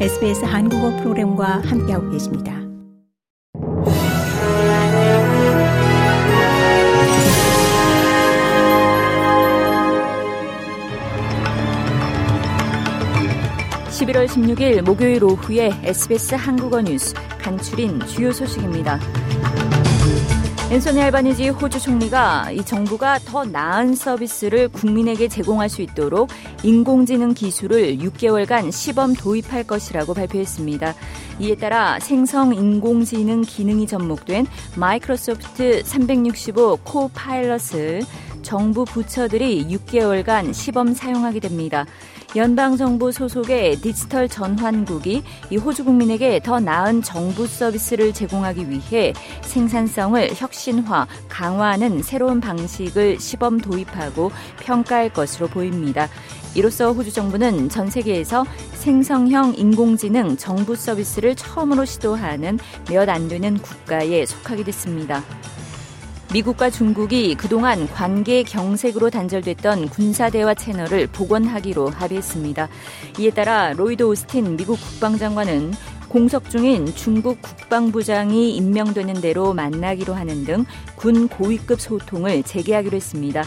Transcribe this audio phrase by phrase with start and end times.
[0.00, 2.52] SBS 한국어 프로그램과 함께하고 계십니다.
[13.90, 18.98] (11월 16일) 목요일 오후에 SBS 한국어 뉴스 간추린 주요 소식입니다.
[20.70, 26.30] 앤소니 알바니지 호주 총리가 이 정부가 더 나은 서비스를 국민에게 제공할 수 있도록
[26.62, 30.94] 인공지능 기술을 6개월간 시범 도입할 것이라고 발표했습니다.
[31.40, 34.46] 이에 따라 생성 인공지능 기능이 접목된
[34.76, 38.00] 마이크로소프트 365 코파일럿을
[38.42, 41.84] 정부 부처들이 6개월간 시범 사용하게 됩니다.
[42.36, 49.12] 연방정부 소속의 디지털 전환국이 이 호주 국민에게 더 나은 정부 서비스를 제공하기 위해
[49.42, 56.08] 생산성을 혁신화, 강화하는 새로운 방식을 시범 도입하고 평가할 것으로 보입니다.
[56.56, 62.58] 이로써 호주 정부는 전 세계에서 생성형 인공지능 정부 서비스를 처음으로 시도하는
[62.90, 65.22] 몇 안 되는 국가에 속하게 됐습니다.
[66.34, 72.68] 미국과 중국이 그동안 관계 경색으로 단절됐던 군사대화 채널을 복원하기로 합의했습니다.
[73.20, 75.74] 이에 따라 로이드 오스틴 미국 국방장관은
[76.08, 80.64] 공석 중인 중국 국방부장이 임명되는 대로 만나기로 하는 등
[81.04, 83.44] 군 고위급 소통을 재개하기로 했습니다.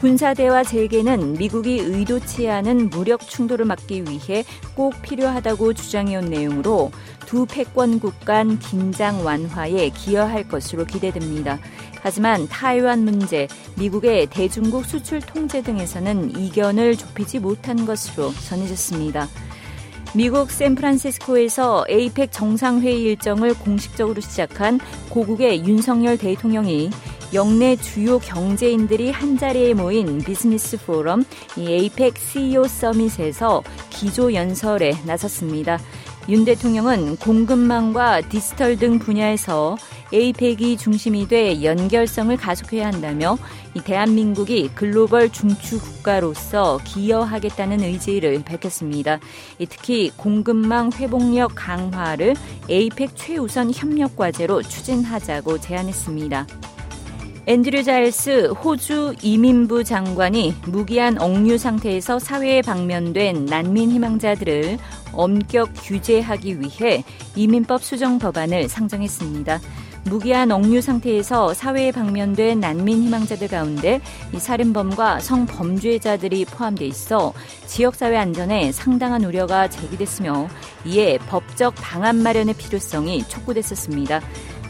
[0.00, 6.90] 군사대화 재개는 미국이 의도치 않은 무력 충돌을 막기 위해 꼭 필요하다고 주장해온 내용으로
[7.26, 11.58] 두 패권국 간 긴장 완화에 기여할 것으로 기대됩니다.
[12.00, 19.28] 하지만 타이완 문제, 미국의 대중국 수출 통제 등에서는 이견을 좁히지 못한 것으로 전해졌습니다.
[20.14, 26.90] 미국 샌프란시스코에서 에이펙 정상회의 일정을 공식적으로 시작한 고국의 윤석열 대통령이
[27.32, 31.24] 영내 주요 경제인들이 한자리에 모인 비즈니스 포럼
[31.56, 35.78] 에이펙 CEO 서밋에서 기조 연설에 나섰습니다.
[36.28, 39.76] 윤 대통령은 공급망과 디지털 등 분야에서
[40.12, 43.38] 에이펙이 중심이 돼 연결성을 가속해야 한다며
[43.84, 49.20] 대한민국이 글로벌 중추 국가로서 기여하겠다는 의지를 밝혔습니다.
[49.68, 52.34] 특히 공급망 회복력 강화를
[52.68, 56.46] 에이펙 최우선 협력 과제로 추진하자고 제안했습니다.
[57.46, 64.78] 앤드류 자일스 호주 이민부 장관이 무기한 억류 상태에서 사회에 방면된 난민 희망자들을
[65.12, 67.02] 엄격 규제하기 위해
[67.34, 69.58] 이민법 수정 법안을 상정했습니다.
[70.04, 74.00] 무기한 억류 상태에서 사회에 방면된 난민 희망자들 가운데
[74.34, 77.32] 이 살인범과 성범죄자들이 포함돼 있어
[77.66, 80.48] 지역사회 안전에 상당한 우려가 제기됐으며
[80.84, 84.20] 이에 법적 방안 마련의 필요성이 촉구됐었습니다.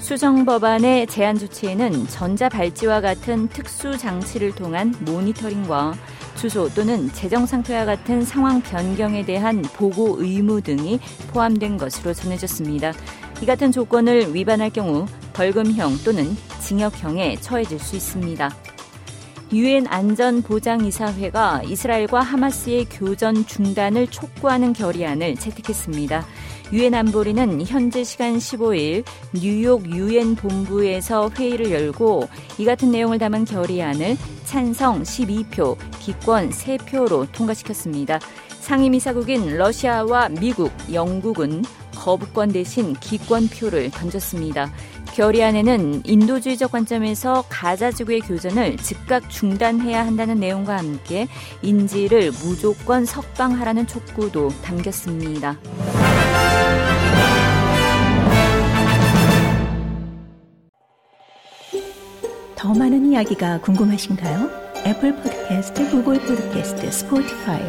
[0.01, 5.95] 수정 법안의 제한 조치에는 전자발찌와 같은 특수 장치를 통한 모니터링과
[6.37, 12.93] 주소 또는 재정 상태와 같은 상황 변경에 대한 보고 의무 등이 포함된 것으로 전해졌습니다.
[13.43, 18.51] 이 같은 조건을 위반할 경우 벌금형 또는 징역형에 처해질 수 있습니다.
[19.53, 26.25] 유엔 안전보장이사회가 이스라엘과 하마스의 교전 중단을 촉구하는 결의안을 채택했습니다.
[26.73, 32.29] 유엔 안보리는 현재 시간 15일 뉴욕 유엔 본부에서 회의를 열고
[32.59, 38.21] 이 같은 내용을 담은 결의안을 찬성 12표, 기권 3표로 통과시켰습니다.
[38.61, 41.65] 상임이사국인 러시아와 미국, 영국은
[41.97, 44.73] 거부권 대신 기권표를 던졌습니다.
[45.21, 51.29] 결의안에는 인도주의적 관점에서 가자 지구의 교전을 즉각 중단해야 한다는 내용과 함께
[51.61, 55.59] 인지를 무조건 석방하라는 촉구도 담겼습니다.
[62.57, 64.49] 더 많은 이야기가 궁금하신가요?
[64.87, 67.61] 애플 포드캐스트, 구글 포드캐스트, 스포티파이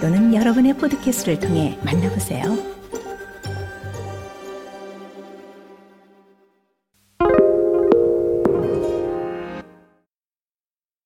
[0.00, 2.71] 또는 여러분의 포드캐스트를 통해 만나보세요.